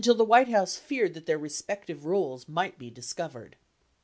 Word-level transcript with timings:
1209 0.03 0.17
the 0.17 0.27
White 0.31 0.49
House 0.51 0.77
feared 0.77 1.13
that 1.13 1.27
their 1.27 1.37
respective 1.37 2.07
roles 2.07 2.49
might 2.49 2.79
be 2.79 2.89
dis 2.89 3.13
covered. 3.13 3.55